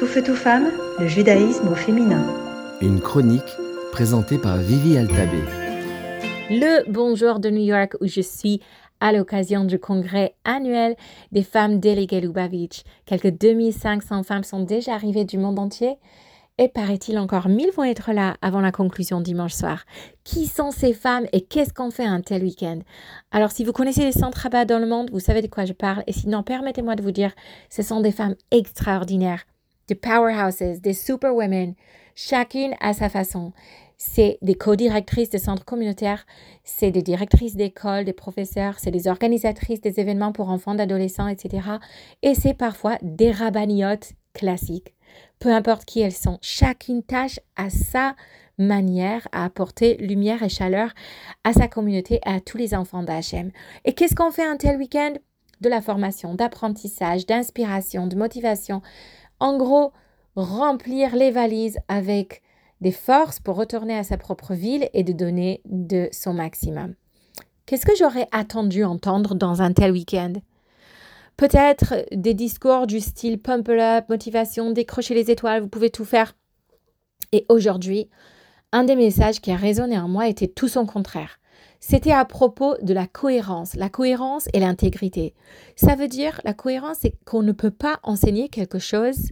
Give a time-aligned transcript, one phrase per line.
[0.00, 2.24] Tout feu, tout femme, le judaïsme au féminin.
[2.80, 3.42] Une chronique
[3.92, 5.36] présentée par Vivi Altabé.
[6.48, 8.62] Le bonjour de New York où je suis
[9.00, 10.96] à l'occasion du congrès annuel
[11.32, 12.82] des femmes déléguées Lubavitch.
[13.04, 15.98] Quelques 2500 femmes sont déjà arrivées du monde entier
[16.56, 19.84] et paraît-il encore 1000 vont être là avant la conclusion dimanche soir.
[20.24, 22.78] Qui sont ces femmes et qu'est-ce qu'on fait un tel week-end?
[23.32, 25.74] Alors si vous connaissez les centres rabat dans le monde, vous savez de quoi je
[25.74, 27.34] parle et sinon permettez-moi de vous dire,
[27.68, 29.44] ce sont des femmes extraordinaires,
[29.90, 31.74] des powerhouses, des superwomen,
[32.14, 33.52] chacune à sa façon.
[33.98, 36.24] C'est des co-directrices de centres communautaires,
[36.64, 41.68] c'est des directrices d'école, des professeurs, c'est des organisatrices des événements pour enfants, d'adolescents, etc.
[42.22, 44.94] Et c'est parfois des rabaniotes classiques
[45.40, 46.38] peu importe qui elles sont.
[46.42, 48.14] Chacune tâche à sa
[48.58, 50.90] manière à apporter lumière et chaleur
[51.44, 53.50] à sa communauté à tous les enfants d'HM.
[53.84, 55.14] Et qu'est-ce qu'on fait un tel week-end?
[55.62, 58.82] De la formation, d'apprentissage, d'inspiration, de motivation.
[59.40, 59.92] En gros,
[60.36, 62.42] remplir les valises avec
[62.80, 66.94] des forces pour retourner à sa propre ville et de donner de son maximum.
[67.66, 70.34] Qu'est-ce que j'aurais attendu entendre dans un tel week-end?
[71.36, 76.34] Peut-être des discours du style pump up, motivation, décrocher les étoiles, vous pouvez tout faire.
[77.32, 78.10] Et aujourd'hui,
[78.72, 81.39] un des messages qui a résonné en moi était tout son contraire.
[81.80, 85.34] C'était à propos de la cohérence, la cohérence et l'intégrité.
[85.76, 89.30] Ça veut dire la cohérence, c'est qu'on ne peut pas enseigner quelque chose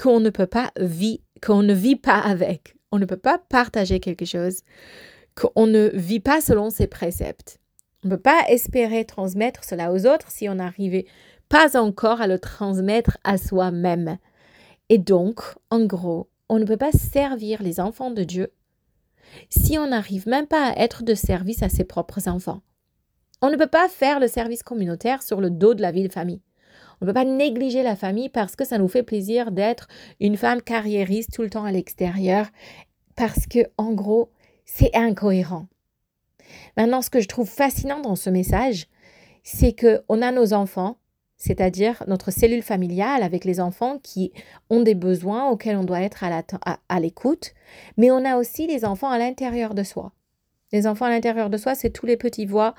[0.00, 2.76] qu'on ne peut pas vivre, qu'on ne vit pas avec.
[2.90, 4.60] On ne peut pas partager quelque chose
[5.34, 7.58] qu'on ne vit pas selon ses préceptes.
[8.04, 11.06] On ne peut pas espérer transmettre cela aux autres si on n'arrivait
[11.48, 14.18] pas encore à le transmettre à soi-même.
[14.88, 18.52] Et donc, en gros, on ne peut pas servir les enfants de Dieu
[19.50, 22.62] si on n'arrive même pas à être de service à ses propres enfants.
[23.40, 26.12] On ne peut pas faire le service communautaire sur le dos de la vie de
[26.12, 26.42] famille.
[27.00, 29.88] On ne peut pas négliger la famille parce que ça nous fait plaisir d'être
[30.20, 32.46] une femme carriériste tout le temps à l'extérieur,
[33.16, 34.30] parce que, en gros,
[34.64, 35.66] c'est incohérent.
[36.76, 38.86] Maintenant, ce que je trouve fascinant dans ce message,
[39.42, 40.98] c'est que on a nos enfants,
[41.42, 44.32] c'est-à-dire notre cellule familiale avec les enfants qui
[44.70, 47.52] ont des besoins auxquels on doit être à l'écoute,
[47.96, 50.12] mais on a aussi les enfants à l'intérieur de soi.
[50.70, 52.76] Les enfants à l'intérieur de soi, c'est tous les petits voix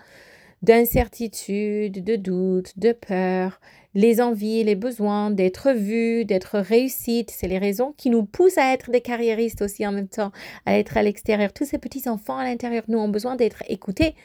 [0.61, 3.59] d'incertitude, de doute, de peur,
[3.95, 7.31] les envies, les besoins d'être vus, d'être réussite.
[7.31, 10.31] C'est les raisons qui nous poussent à être des carriéristes aussi en même temps,
[10.65, 11.51] à être à l'extérieur.
[11.51, 14.15] Tous ces petits enfants à l'intérieur, nous ont besoin d'être écoutés,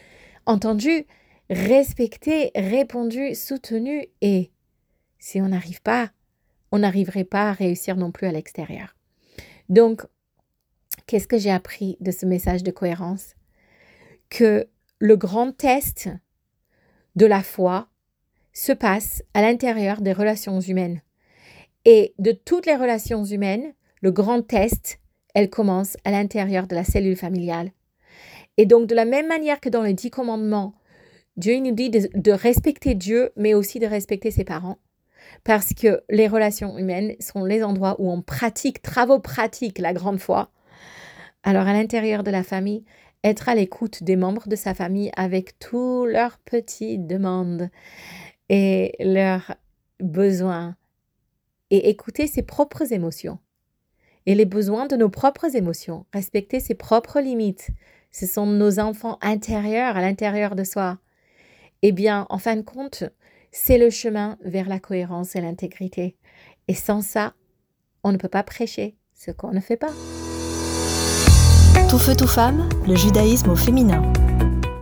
[0.46, 1.06] entendus,
[1.50, 4.50] respecté, répondu, soutenu et
[5.18, 6.10] si on n'arrive pas,
[6.70, 8.94] on n'arriverait pas à réussir non plus à l'extérieur.
[9.68, 10.02] Donc,
[11.06, 13.34] qu'est-ce que j'ai appris de ce message de cohérence?
[14.30, 16.10] Que le grand test
[17.16, 17.88] de la foi
[18.52, 21.00] se passe à l'intérieur des relations humaines.
[21.84, 23.72] Et de toutes les relations humaines,
[24.02, 25.00] le grand test,
[25.34, 27.72] elle commence à l'intérieur de la cellule familiale.
[28.56, 30.74] Et donc, de la même manière que dans les dix commandements,
[31.38, 34.78] Dieu nous dit de, respecter Dieu, mais aussi de respecter ses parents.
[35.44, 40.18] Parce que les relations humaines sont les endroits où on pratique, travaux pratiques, la grande
[40.18, 40.50] foi.
[41.44, 42.84] Alors à l'intérieur de la famille,
[43.22, 47.70] être à l'écoute des membres de sa famille avec tous leurs petites demandes
[48.48, 49.54] et leurs
[50.00, 50.76] besoins
[51.70, 53.38] et écouter ses propres émotions
[54.26, 57.70] et les besoins de nos propres émotions, respecter ses propres limites.
[58.10, 60.98] Ce sont nos enfants intérieurs à l'intérieur de soi
[61.82, 63.04] eh bien, en fin de compte,
[63.52, 66.16] c'est le chemin vers la cohérence et l'intégrité.
[66.66, 67.34] Et sans ça,
[68.04, 69.92] on ne peut pas prêcher ce qu'on ne fait pas.
[71.88, 74.02] Tout feu, tout femme, le judaïsme au féminin.